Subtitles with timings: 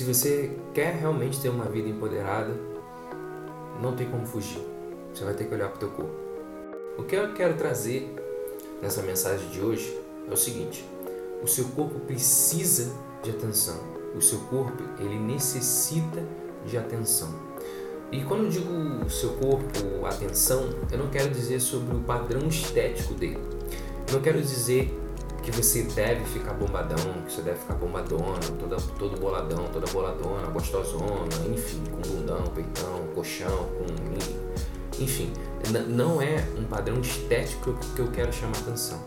[0.00, 2.58] Se você quer realmente ter uma vida empoderada,
[3.82, 4.62] não tem como fugir.
[5.12, 6.14] Você vai ter que olhar para o teu corpo.
[6.96, 8.10] O que eu quero trazer
[8.80, 9.94] nessa mensagem de hoje
[10.26, 10.88] é o seguinte:
[11.42, 12.90] o seu corpo precisa
[13.22, 13.76] de atenção.
[14.16, 16.24] O seu corpo ele necessita
[16.64, 17.34] de atenção.
[18.10, 23.12] E quando eu digo seu corpo, atenção, eu não quero dizer sobre o padrão estético
[23.12, 23.38] dele.
[24.08, 24.98] Eu não quero dizer
[25.50, 26.96] que você deve ficar bombadão,
[27.26, 33.06] que você deve ficar bombadona, toda, todo boladão, toda boladona, gostosona, enfim, com bundão, peitão,
[33.14, 33.90] colchão, com
[35.00, 35.32] enfim,
[35.88, 39.00] não é um padrão estético que eu quero chamar atenção.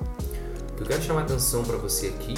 [0.71, 2.33] O que eu quero chamar atenção para você aqui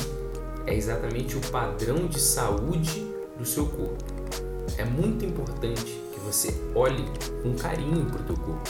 [0.68, 4.04] é exatamente o padrão de saúde do seu corpo.
[4.78, 7.06] É muito importante que você olhe
[7.42, 8.70] com carinho para o teu corpo.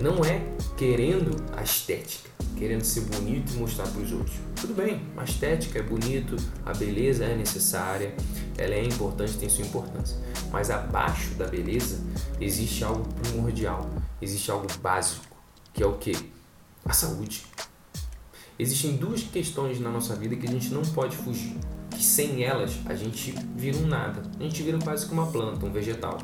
[0.00, 0.46] Não é
[0.76, 4.36] querendo a estética, querendo ser bonito e mostrar para os outros.
[4.60, 8.12] Tudo bem, a estética é bonito, a beleza é necessária,
[8.56, 10.16] ela é importante, tem sua importância.
[10.50, 12.00] Mas abaixo da beleza
[12.40, 13.88] existe algo primordial,
[14.20, 15.24] existe algo básico,
[15.72, 16.12] que é o que?
[16.84, 17.46] A saúde.
[18.58, 21.56] Existem duas questões na nossa vida que a gente não pode fugir,
[21.90, 25.64] que sem elas a gente vira um nada, a gente vira quase que uma planta,
[25.64, 26.18] um vegetal.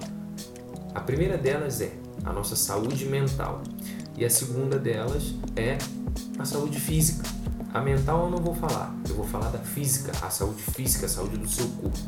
[0.93, 1.93] A primeira delas é
[2.25, 3.63] a nossa saúde mental
[4.17, 5.79] e a segunda delas é
[6.39, 7.29] a saúde física.
[7.73, 11.09] A mental eu não vou falar, eu vou falar da física, a saúde física, a
[11.09, 11.99] saúde do seu corpo.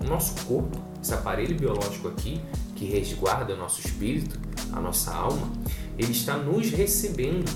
[0.00, 2.40] O nosso corpo, esse aparelho biológico aqui,
[2.76, 4.38] que resguarda o nosso espírito,
[4.72, 5.50] a nossa alma,
[5.96, 7.50] ele está nos recebendo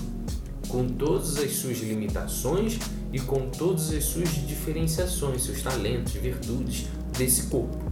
[0.67, 2.79] com todas as suas limitações
[3.11, 7.91] e com todas as suas diferenciações, seus talentos, virtudes desse corpo.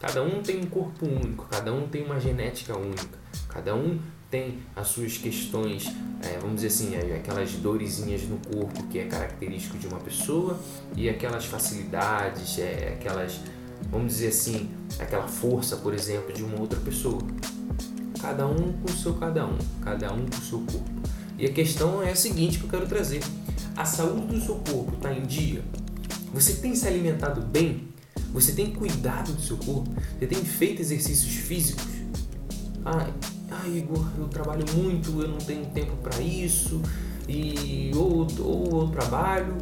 [0.00, 3.98] Cada um tem um corpo único, cada um tem uma genética única, cada um
[4.32, 5.84] tem as suas questões,
[6.22, 10.58] é, vamos dizer assim, é, aquelas dorezinhas no corpo que é característico de uma pessoa
[10.96, 13.38] e aquelas facilidades, é, aquelas,
[13.90, 17.20] vamos dizer assim, aquela força, por exemplo, de uma outra pessoa.
[18.22, 20.90] Cada um com o seu cada um, cada um com o seu corpo.
[21.36, 23.22] E a questão é a seguinte que eu quero trazer:
[23.76, 25.62] a saúde do seu corpo está em dia?
[26.32, 27.88] Você tem se alimentado bem?
[28.32, 29.92] Você tem cuidado do seu corpo?
[30.18, 31.84] Você tem feito exercícios físicos?
[32.84, 33.12] Ai,
[33.62, 36.80] ah, Igor, eu trabalho muito, eu não tenho tempo para isso,
[37.28, 39.56] e ou, ou eu trabalho,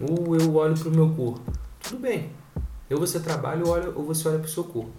[0.00, 1.52] ou eu olho para o meu corpo.
[1.80, 2.30] Tudo bem,
[2.90, 4.92] ou você trabalha ou, ou você olha para o seu corpo.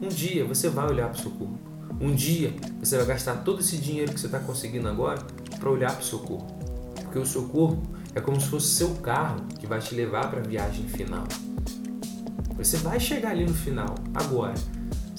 [0.00, 1.58] Um dia você vai olhar para o seu corpo.
[2.00, 5.24] Um dia você vai gastar todo esse dinheiro que você está conseguindo agora
[5.60, 6.52] para olhar para o seu corpo.
[6.94, 7.82] Porque o seu corpo
[8.14, 11.24] é como se fosse seu carro que vai te levar para a viagem final.
[12.56, 13.94] Você vai chegar ali no final.
[14.14, 14.54] Agora,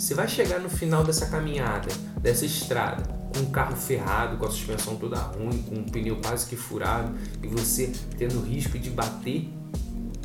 [0.04, 1.88] você vai chegar no final dessa caminhada,
[2.20, 3.04] dessa estrada,
[3.34, 7.16] com um carro ferrado, com a suspensão toda ruim, com um pneu quase que furado
[7.42, 9.50] e você tendo risco de bater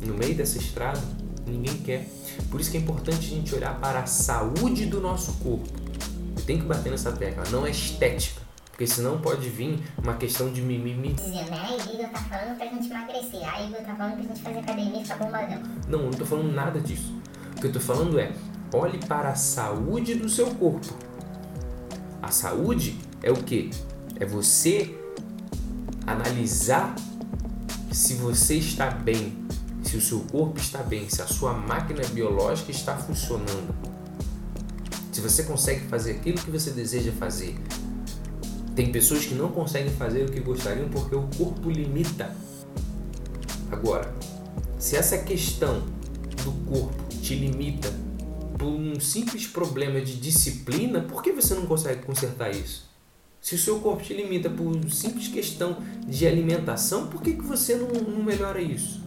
[0.05, 1.01] no meio dessa estrada,
[1.47, 2.09] ninguém quer.
[2.51, 5.69] Por isso que é importante a gente olhar para a saúde do nosso corpo.
[6.45, 8.41] Tenho que bater nessa tecla, não é estética.
[8.71, 11.13] Porque senão pode vir uma questão de mimimi.
[11.13, 11.77] Dizendo, né?
[11.93, 13.41] Igor tá falando pra gente emagrecer.
[13.45, 15.63] Ah, Igor tá falando pra gente fazer academia e ficar bombadão.
[15.87, 17.13] Não, eu não tô falando nada disso.
[17.55, 18.31] O que eu tô falando é,
[18.73, 20.93] olhe para a saúde do seu corpo.
[22.21, 23.69] A saúde é o que?
[24.19, 24.95] É você
[26.05, 26.95] analisar
[27.91, 29.33] se você está bem,
[29.83, 33.73] se o seu corpo está bem, se a sua máquina biológica está funcionando.
[35.11, 37.57] Se você consegue fazer aquilo que você deseja fazer.
[38.75, 42.33] Tem pessoas que não conseguem fazer o que gostariam porque o corpo limita.
[43.71, 44.13] Agora,
[44.77, 45.81] se essa questão
[46.43, 47.91] do corpo te limita
[48.59, 52.87] por um simples problema de disciplina, por que você não consegue consertar isso?
[53.41, 57.75] Se o seu corpo te limita por simples questão de alimentação, por que, que você
[57.75, 59.01] não, não melhora isso?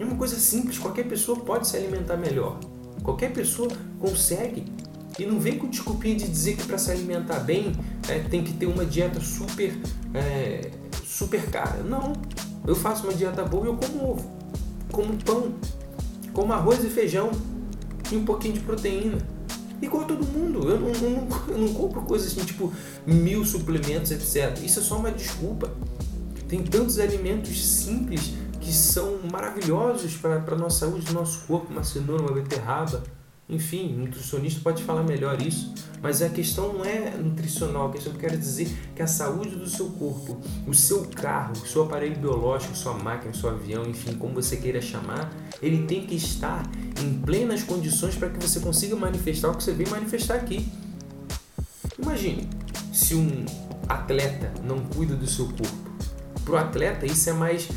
[0.00, 2.58] É uma coisa simples, qualquer pessoa pode se alimentar melhor.
[3.02, 3.68] Qualquer pessoa
[4.00, 4.64] consegue.
[5.18, 7.72] E não vem com desculpinha de dizer que para se alimentar bem
[8.08, 9.74] é, tem que ter uma dieta super,
[10.14, 10.70] é,
[11.04, 11.82] super cara.
[11.82, 12.14] Não.
[12.66, 14.30] Eu faço uma dieta boa e eu como ovo,
[14.90, 15.54] como pão,
[16.32, 17.30] como arroz e feijão
[18.10, 19.18] e um pouquinho de proteína.
[19.80, 20.68] Igual todo mundo.
[20.68, 22.72] Eu não, não, eu não compro coisas assim, tipo
[23.06, 24.58] mil suplementos, etc.
[24.64, 25.72] Isso é só uma desculpa.
[26.48, 32.22] Tem tantos alimentos simples que são maravilhosos para a nossa saúde, nosso corpo, uma cenoura,
[32.22, 33.02] uma beterraba.
[33.48, 35.72] Enfim, nutricionista pode falar melhor isso,
[36.02, 39.06] mas a questão não é nutricional, a questão que eu quero dizer é que a
[39.06, 43.86] saúde do seu corpo, o seu carro, o seu aparelho biológico, sua máquina, seu avião,
[43.86, 45.32] enfim, como você queira chamar,
[45.62, 46.68] ele tem que estar
[47.00, 50.68] em plenas condições para que você consiga manifestar o que você vem manifestar aqui.
[51.96, 52.48] Imagine
[52.92, 53.46] se um
[53.88, 55.86] atleta não cuida do seu corpo.
[56.44, 57.68] Para o atleta isso é mais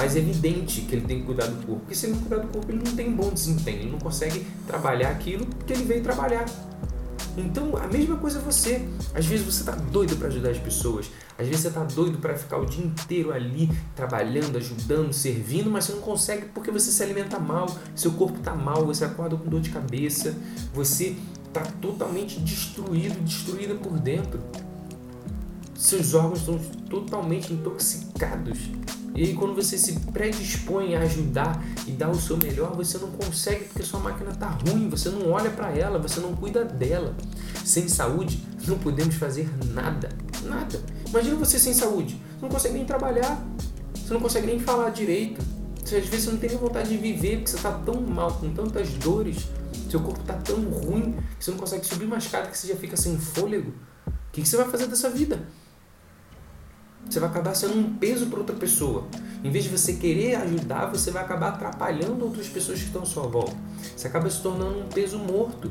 [0.00, 1.80] mais evidente que ele tem que cuidar do corpo.
[1.80, 4.46] Porque se ele não cuidar do corpo, ele não tem bom desempenho, ele não consegue
[4.66, 6.46] trabalhar aquilo que ele veio trabalhar.
[7.36, 8.88] Então, a mesma coisa é você.
[9.14, 11.10] Às vezes você tá doido para ajudar as pessoas.
[11.38, 15.84] Às vezes você tá doido para ficar o dia inteiro ali trabalhando, ajudando, servindo, mas
[15.84, 19.50] você não consegue porque você se alimenta mal, seu corpo tá mal, você acorda com
[19.50, 20.34] dor de cabeça,
[20.72, 21.14] você
[21.52, 24.40] tá totalmente destruído, destruída por dentro.
[25.80, 26.58] Seus órgãos estão
[26.90, 28.58] totalmente intoxicados.
[29.14, 33.10] E aí, quando você se predispõe a ajudar e dar o seu melhor, você não
[33.12, 37.16] consegue porque sua máquina está ruim, você não olha para ela, você não cuida dela.
[37.64, 40.10] Sem saúde, não podemos fazer nada.
[40.44, 40.78] Nada.
[41.08, 42.20] Imagina você sem saúde.
[42.34, 43.42] Você não consegue nem trabalhar,
[43.94, 45.40] você não consegue nem falar direito.
[45.82, 48.34] Você, às vezes você não tem nem vontade de viver porque você está tão mal,
[48.34, 49.48] com tantas dores.
[49.88, 52.76] Seu corpo está tão ruim que você não consegue subir uma escada que você já
[52.76, 53.72] fica sem fôlego.
[54.06, 55.40] O que, que você vai fazer dessa vida?
[57.08, 59.06] Você vai acabar sendo um peso para outra pessoa.
[59.42, 63.06] Em vez de você querer ajudar, você vai acabar atrapalhando outras pessoas que estão à
[63.06, 63.56] sua volta.
[63.96, 65.70] Você acaba se tornando um peso morto.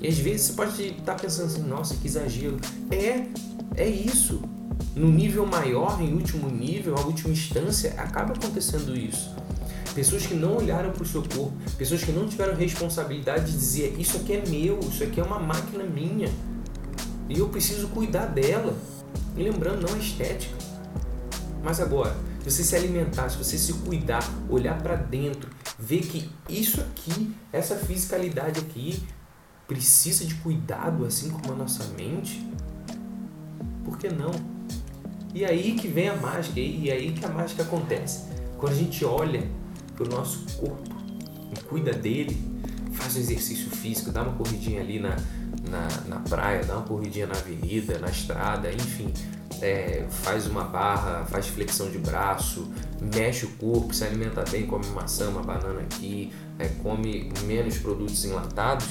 [0.00, 2.56] E às vezes você pode estar pensando assim, nossa, que exagero.
[2.90, 3.26] É,
[3.76, 4.40] é isso.
[4.94, 9.34] No nível maior, em último nível, a última instância, acaba acontecendo isso.
[9.94, 13.96] Pessoas que não olharam para o seu corpo, pessoas que não tiveram responsabilidade de dizer,
[13.98, 16.30] isso aqui é meu, isso aqui é uma máquina minha.
[17.28, 18.76] E eu preciso cuidar dela.
[19.38, 20.56] E lembrando, não é estética.
[21.62, 25.48] Mas agora, se você se alimentar, se você se cuidar, olhar para dentro,
[25.78, 29.00] ver que isso aqui, essa fisicalidade aqui,
[29.68, 32.44] precisa de cuidado, assim como a nossa mente,
[33.84, 34.32] por que não?
[35.32, 38.24] E aí que vem a mágica, e aí que a mágica acontece.
[38.56, 39.46] Quando a gente olha
[39.94, 40.96] para o nosso corpo
[41.56, 42.36] e cuida dele,
[42.92, 45.16] faz um exercício físico, dá uma corridinha ali na,
[45.70, 49.12] na, na praia, dá uma corridinha na avenida, na estrada, enfim,
[49.60, 52.68] é, faz uma barra, faz flexão de braço,
[53.00, 58.24] mexe o corpo, se alimenta bem, come maçã, uma banana aqui, é, come menos produtos
[58.24, 58.86] enlatados,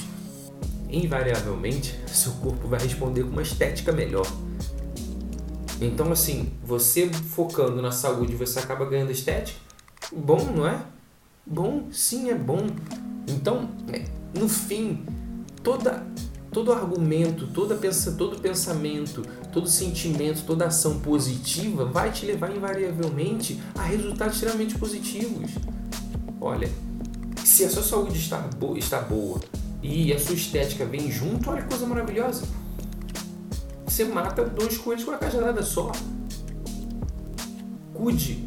[0.90, 4.26] invariavelmente seu corpo vai responder com uma estética melhor.
[5.80, 9.60] Então, assim, você focando na saúde, você acaba ganhando estética?
[10.12, 10.82] Bom, não é?
[11.46, 12.66] Bom, sim, é bom.
[13.28, 14.04] Então, é,
[14.36, 15.06] no fim,
[15.62, 16.04] toda
[16.52, 19.22] todo argumento, toda pensa, todo pensamento,
[19.52, 25.52] todo sentimento, toda ação positiva vai te levar invariavelmente a resultados extremamente positivos.
[26.40, 26.70] Olha,
[27.44, 29.40] se a sua saúde está boa, está boa
[29.82, 32.44] e a sua estética vem junto, olha que coisa maravilhosa.
[33.86, 35.90] Você mata dois coelhos com uma cajadada só.
[37.92, 38.46] Cuide,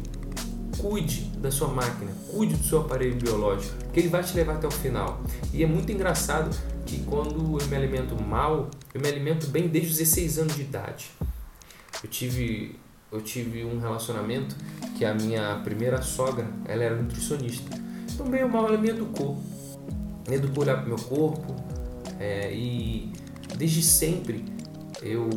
[0.78, 4.66] cuide da sua máquina, cuide do seu aparelho biológico, porque ele vai te levar até
[4.66, 5.20] o final.
[5.52, 6.56] E é muito engraçado
[6.92, 10.62] que quando eu me alimento mal, eu me alimento bem desde os 16 anos de
[10.62, 11.10] idade.
[12.04, 12.76] Eu tive,
[13.10, 14.54] eu tive um relacionamento
[14.98, 17.80] que a minha primeira sogra, ela era nutricionista.
[18.12, 19.42] Então, bem ou mal, ela me educou.
[20.28, 21.56] Me educou olhar para o meu corpo
[22.20, 23.10] é, e
[23.56, 24.44] desde sempre
[25.00, 25.30] eu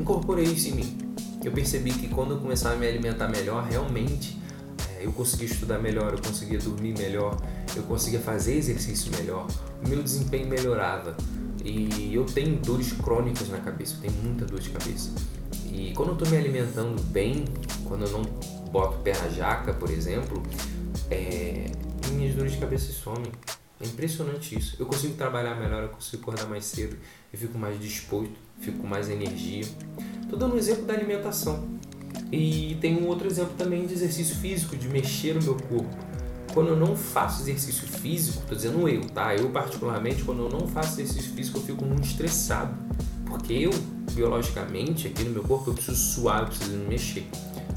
[0.00, 0.98] incorporei isso em mim.
[1.44, 4.36] Eu percebi que quando eu começava a me alimentar melhor, realmente
[5.00, 7.36] eu conseguia estudar melhor, eu conseguia dormir melhor,
[7.76, 9.46] eu conseguia fazer exercício melhor,
[9.84, 11.16] o meu desempenho melhorava.
[11.64, 15.10] E eu tenho dores crônicas na cabeça, eu tenho muita dor de cabeça.
[15.70, 17.44] E quando eu estou me alimentando bem,
[17.86, 18.22] quando eu não
[18.70, 20.42] boto pé na jaca, por exemplo,
[21.10, 21.70] é,
[22.12, 23.30] minhas dores de cabeça somem.
[23.80, 24.76] É impressionante isso.
[24.78, 26.96] Eu consigo trabalhar melhor, eu consigo acordar mais cedo,
[27.32, 29.64] eu fico mais disposto, fico com mais energia.
[30.22, 31.78] Estou dando um exemplo da alimentação.
[32.30, 36.08] E tem um outro exemplo também de exercício físico, de mexer o meu corpo
[36.52, 39.34] quando eu não faço exercício físico, tô dizendo eu, tá?
[39.34, 42.74] Eu particularmente, quando eu não faço exercício físico, eu fico muito estressado.
[43.26, 43.70] Porque eu,
[44.12, 47.26] biologicamente, aqui no meu corpo, eu preciso suar, eu preciso me mexer.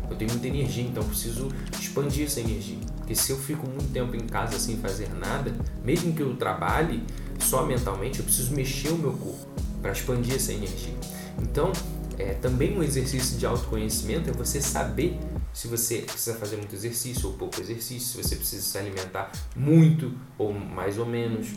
[0.09, 2.77] Eu tenho muita energia, então eu preciso expandir essa energia.
[2.97, 5.53] Porque se eu fico muito tempo em casa sem fazer nada,
[5.83, 7.03] mesmo que eu trabalhe
[7.39, 9.45] só mentalmente, eu preciso mexer o meu corpo
[9.81, 10.95] para expandir essa energia.
[11.41, 11.71] Então,
[12.17, 15.19] é, também um exercício de autoconhecimento é você saber
[15.53, 20.13] se você precisa fazer muito exercício ou pouco exercício, se você precisa se alimentar muito
[20.37, 21.47] ou mais ou menos.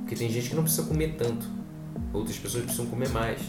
[0.00, 1.46] Porque tem gente que não precisa comer tanto,
[2.12, 3.40] outras pessoas precisam comer mais,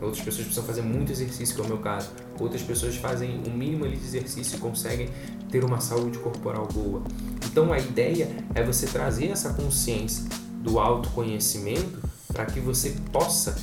[0.00, 3.50] outras pessoas precisam fazer muito exercício, que é o meu caso, outras pessoas fazem o
[3.50, 5.08] mínimo de exercício e conseguem
[5.50, 7.02] ter uma saúde corporal boa.
[7.46, 10.24] Então a ideia é você trazer essa consciência
[10.62, 13.56] do autoconhecimento para que você possa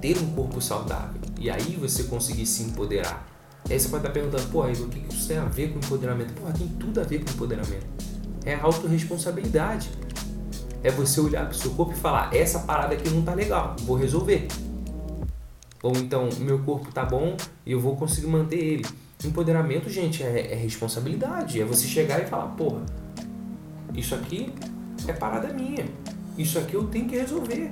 [0.00, 3.26] ter um corpo saudável e aí você conseguir se empoderar
[3.68, 5.78] e aí você pode estar perguntando, pô, Igor, o que isso tem a ver com
[5.78, 6.32] empoderamento?
[6.34, 7.86] Pô, tem tudo a ver com empoderamento.
[8.44, 9.90] É a autorresponsabilidade.
[10.82, 13.76] É você olhar para o seu corpo e falar, essa parada aqui não tá legal,
[13.80, 14.48] vou resolver.
[15.82, 18.86] Ou então, meu corpo tá bom e eu vou conseguir manter ele.
[19.22, 21.60] Empoderamento, gente, é, é responsabilidade.
[21.60, 22.84] É você chegar e falar, porra,
[23.94, 24.52] isso aqui
[25.06, 25.86] é parada minha.
[26.36, 27.70] Isso aqui eu tenho que resolver.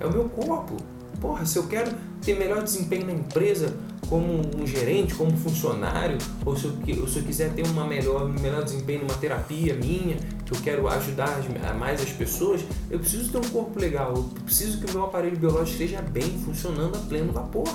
[0.00, 0.76] É o meu corpo.
[1.20, 1.92] Porra, se eu quero
[2.22, 3.74] ter melhor desempenho na empresa,
[4.08, 8.62] como um gerente, como funcionário, ou se eu, se eu quiser ter uma melhor, melhor
[8.62, 11.40] desempenho numa terapia minha, que eu quero ajudar
[11.78, 15.36] mais as pessoas, eu preciso ter um corpo legal, eu preciso que o meu aparelho
[15.36, 17.68] biológico esteja bem, funcionando a pleno vapor.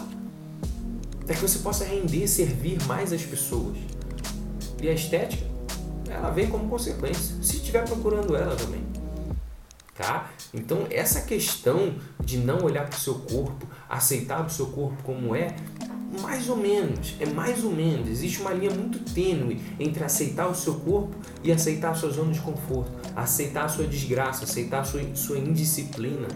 [1.26, 3.78] Para que você possa render, servir mais as pessoas.
[4.82, 5.46] E a estética,
[6.10, 8.91] ela vem como consequência, se estiver procurando ela também.
[10.02, 10.32] Tá?
[10.52, 15.36] Então, essa questão de não olhar para o seu corpo, aceitar o seu corpo como
[15.36, 15.56] é,
[16.22, 18.10] mais ou menos, é mais ou menos.
[18.10, 22.34] Existe uma linha muito tênue entre aceitar o seu corpo e aceitar a sua zona
[22.34, 26.28] de conforto, aceitar a sua desgraça, aceitar a sua, sua indisciplina.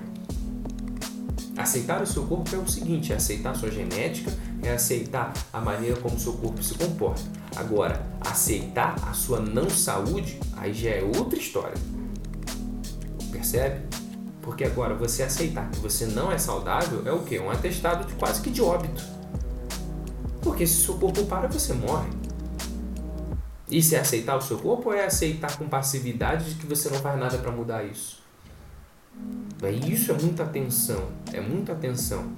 [1.58, 4.32] Aceitar o seu corpo é o seguinte: é aceitar a sua genética,
[4.62, 7.24] é aceitar a maneira como o seu corpo se comporta.
[7.56, 11.95] Agora, aceitar a sua não saúde, aí já é outra história.
[13.36, 13.82] Percebe?
[14.42, 17.38] Porque agora você aceitar que você não é saudável é o que?
[17.38, 19.04] Um atestado de quase que de óbito.
[20.42, 22.10] Porque se seu corpo para, você morre.
[23.70, 27.00] Isso é aceitar o seu corpo ou é aceitar com passividade de que você não
[27.00, 28.24] faz nada para mudar isso?
[29.86, 32.32] Isso é muita atenção, é muita atenção.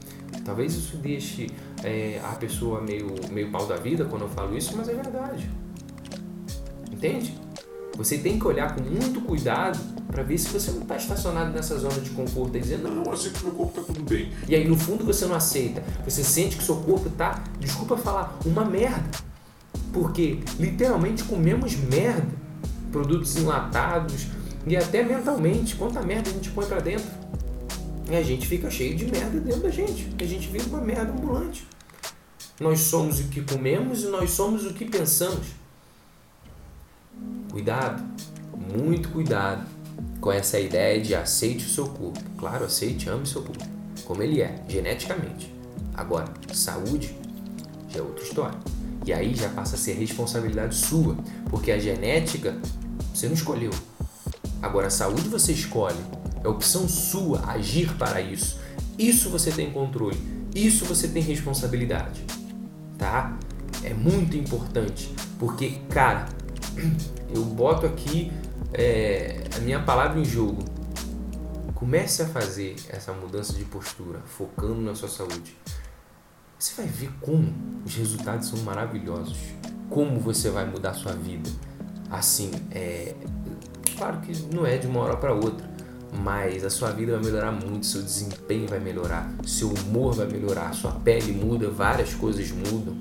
[0.46, 1.48] Talvez isso deixe
[1.84, 5.50] é, a pessoa meio, meio pau da vida quando eu falo isso, mas é verdade.
[6.89, 7.38] Entende?
[7.98, 11.77] Você tem que olhar com muito cuidado para ver se você não está estacionado nessa
[11.77, 14.32] zona de conforto e dizendo, não, eu aceito que meu corpo está tudo bem.
[14.48, 15.84] E aí no fundo você não aceita.
[16.06, 19.04] Você sente que seu corpo está, desculpa falar, uma merda.
[19.92, 22.27] Porque literalmente comemos merda,
[22.92, 24.27] produtos enlatados
[24.68, 27.10] e até mentalmente, quanta merda a gente põe para dentro.
[28.10, 30.13] E a gente fica cheio de merda dentro da gente.
[30.22, 31.68] A gente vive uma merda ambulante.
[32.60, 35.48] Nós somos o que comemos e nós somos o que pensamos.
[37.58, 38.04] Cuidado,
[38.72, 39.66] muito cuidado
[40.22, 42.20] com essa ideia de aceite o seu corpo.
[42.38, 43.66] Claro, aceite, ame o seu corpo,
[44.06, 45.52] como ele é, geneticamente.
[45.96, 47.18] Agora, saúde
[47.90, 48.60] já é outra história.
[49.08, 51.18] E aí já passa a ser responsabilidade sua,
[51.50, 52.56] porque a genética
[53.12, 53.72] você não escolheu.
[54.62, 55.98] Agora, a saúde você escolhe.
[56.44, 58.60] É opção sua agir para isso.
[59.00, 60.22] Isso você tem controle.
[60.54, 62.24] Isso você tem responsabilidade.
[63.00, 63.36] Tá?
[63.84, 66.37] É muito importante, porque, cara,
[67.34, 68.31] eu boto aqui
[68.74, 70.63] é, a minha palavra em jogo.
[71.75, 75.55] Comece a fazer essa mudança de postura, focando na sua saúde.
[76.57, 77.53] Você vai ver como
[77.86, 79.38] os resultados são maravilhosos.
[79.89, 81.50] Como você vai mudar a sua vida.
[82.10, 83.15] Assim, é.
[83.96, 85.67] Claro que não é de uma hora para outra,
[86.24, 90.74] mas a sua vida vai melhorar muito, seu desempenho vai melhorar, seu humor vai melhorar,
[90.74, 92.96] sua pele muda, várias coisas mudam.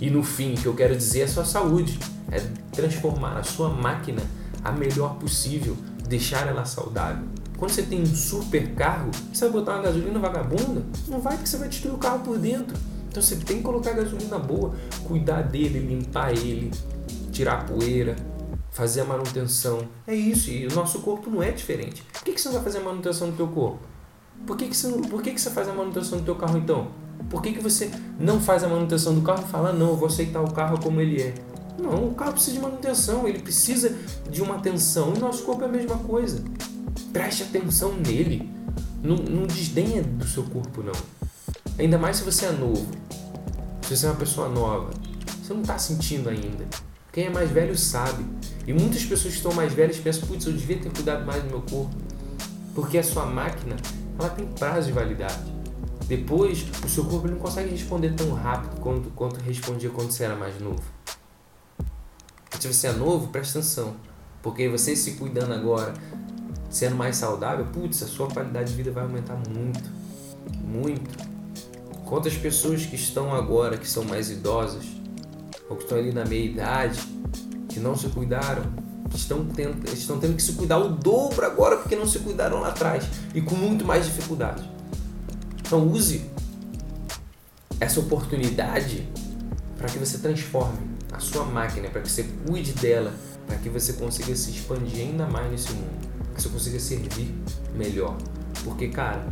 [0.00, 1.98] E no fim, o que eu quero dizer é a sua saúde
[2.30, 2.40] é
[2.72, 4.22] transformar a sua máquina
[4.62, 5.76] a melhor possível,
[6.08, 7.26] deixar ela saudável.
[7.56, 10.82] Quando você tem um super carro, você vai botar uma gasolina vagabunda?
[11.08, 12.76] Não vai, porque você vai destruir o carro por dentro.
[13.08, 14.74] Então você tem que colocar gasolina boa,
[15.06, 16.72] cuidar dele, limpar ele,
[17.30, 18.16] tirar a poeira,
[18.72, 19.86] fazer a manutenção.
[20.06, 22.02] É isso, e o nosso corpo não é diferente.
[22.12, 23.78] Por que, que você não vai fazer a manutenção do teu corpo?
[24.44, 26.88] Por que, que, você, por que, que você faz a manutenção do teu carro então?
[27.28, 30.06] Por que, que você não faz a manutenção do carro e fala, não, eu vou
[30.06, 31.34] aceitar o carro como ele é?
[31.78, 33.94] Não, o carro precisa de manutenção, ele precisa
[34.30, 35.12] de uma atenção.
[35.12, 36.42] O nosso corpo é a mesma coisa.
[37.12, 38.50] Preste atenção nele.
[39.02, 40.94] Não, não desdenha do seu corpo, não.
[41.78, 42.86] Ainda mais se você é novo.
[43.82, 44.90] Se você é uma pessoa nova.
[45.42, 46.64] Você não está sentindo ainda.
[47.12, 48.24] Quem é mais velho sabe.
[48.66, 51.50] E muitas pessoas que estão mais velhas pensam, putz, eu devia ter cuidado mais do
[51.50, 51.94] meu corpo.
[52.74, 53.76] Porque a sua máquina,
[54.18, 55.53] ela tem prazo de validade.
[56.06, 60.36] Depois, o seu corpo não consegue responder tão rápido quanto, quanto respondia quando você era
[60.36, 60.82] mais novo.
[62.60, 63.94] Se você é novo, presta atenção.
[64.42, 65.94] Porque você se cuidando agora,
[66.68, 69.90] sendo mais saudável, putz, a sua qualidade de vida vai aumentar muito.
[70.62, 71.34] Muito.
[72.04, 74.84] Quantas pessoas que estão agora, que são mais idosas,
[75.68, 77.00] ou que estão ali na meia idade,
[77.68, 78.62] que não se cuidaram,
[79.14, 82.68] estão tendo, estão tendo que se cuidar o dobro agora porque não se cuidaram lá
[82.68, 84.68] atrás e com muito mais dificuldade.
[85.74, 86.24] Então use
[87.80, 89.08] essa oportunidade
[89.76, 90.78] para que você transforme
[91.10, 93.12] a sua máquina, para que você cuide dela,
[93.44, 97.34] para que você consiga se expandir ainda mais nesse mundo, que você consiga servir
[97.74, 98.16] melhor.
[98.62, 99.26] Porque, cara,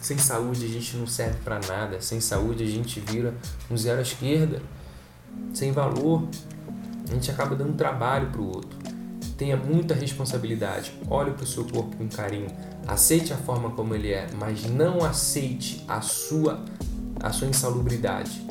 [0.00, 3.34] sem saúde a gente não serve para nada, sem saúde a gente vira
[3.70, 4.62] um zero à esquerda,
[5.52, 6.26] sem valor,
[7.06, 8.81] a gente acaba dando trabalho para o outro.
[9.36, 12.48] Tenha muita responsabilidade, olhe para o seu corpo com carinho,
[12.86, 16.64] aceite a forma como ele é, mas não aceite a sua,
[17.20, 18.46] a sua insalubridade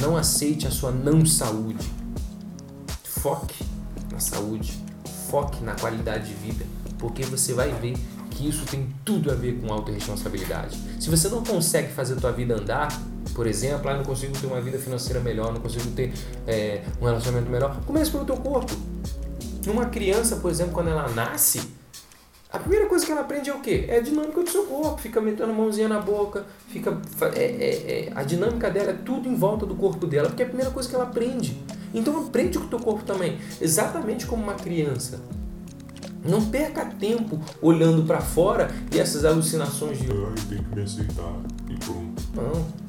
[0.00, 1.88] Não aceite a sua não saúde.
[3.04, 3.64] Foque
[4.12, 4.78] na saúde,
[5.30, 6.64] foque na qualidade de vida,
[6.98, 7.94] porque você vai ver
[8.30, 10.78] que isso tem tudo a ver com autorresponsabilidade.
[11.00, 12.88] Se você não consegue fazer a tua vida andar,
[13.34, 16.12] por exemplo, ah, não consigo ter uma vida financeira melhor, não consigo ter
[16.46, 18.72] é, um relacionamento melhor, comece pelo teu corpo.
[19.66, 21.60] Numa criança, por exemplo, quando ela nasce,
[22.54, 23.86] a primeira coisa que ela aprende é o quê?
[23.88, 26.96] É a dinâmica do seu corpo, fica metendo a mãozinha na boca, fica
[27.34, 30.46] é, é, é, a dinâmica dela é tudo em volta do corpo dela, porque é
[30.46, 31.60] a primeira coisa que ela aprende.
[31.92, 35.20] Então aprende com o teu corpo também, exatamente como uma criança.
[36.24, 41.34] Não perca tempo olhando para fora e essas alucinações de eu tenho que me aceitar
[41.68, 42.22] e pronto.
[42.34, 42.84] Não.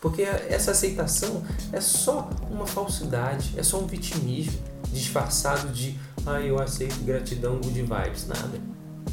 [0.00, 4.58] Porque essa aceitação é só uma falsidade, é só um vitimismo
[4.92, 8.26] disfarçado de ah, eu aceito gratidão, good vibes.
[8.26, 8.60] Nada.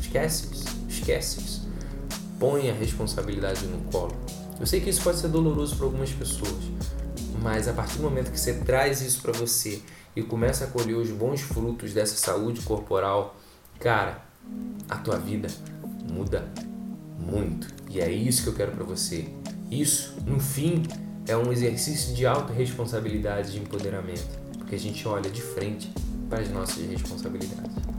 [0.01, 0.65] Esquece isso.
[0.89, 1.69] Esquece isso.
[2.39, 4.15] Põe a responsabilidade no colo.
[4.59, 6.63] Eu sei que isso pode ser doloroso para algumas pessoas,
[7.41, 9.81] mas a partir do momento que você traz isso para você
[10.15, 13.35] e começa a colher os bons frutos dessa saúde corporal,
[13.79, 14.21] cara,
[14.89, 15.47] a tua vida
[16.11, 16.47] muda
[17.19, 17.67] muito.
[17.89, 19.27] E é isso que eu quero para você.
[19.69, 20.83] Isso, no fim,
[21.27, 25.91] é um exercício de autorresponsabilidade, de empoderamento, porque a gente olha de frente
[26.33, 27.92] para as nossas responsabilidades.